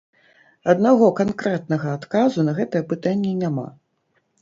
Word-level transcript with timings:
Аднаго 0.73 1.09
канкрэтнага 1.19 1.87
адказу 1.99 2.49
на 2.51 2.59
гэтае 2.63 2.83
пытанне 2.97 3.39
няма. 3.47 3.73